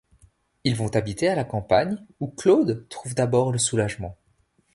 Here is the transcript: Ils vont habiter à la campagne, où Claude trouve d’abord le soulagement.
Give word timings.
Ils 0.63 0.75
vont 0.75 0.95
habiter 0.95 1.27
à 1.27 1.35
la 1.35 1.43
campagne, 1.43 2.03
où 2.19 2.27
Claude 2.29 2.87
trouve 2.89 3.13
d’abord 3.13 3.51
le 3.51 3.59
soulagement. 3.59 4.17